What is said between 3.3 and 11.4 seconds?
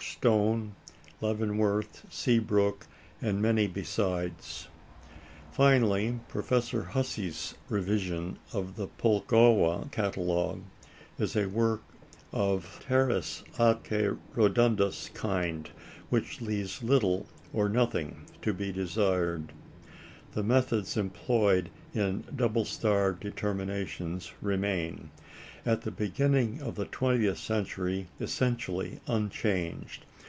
many besides. Finally, Professor Hussey's revision of the Pulkowa Catalogue is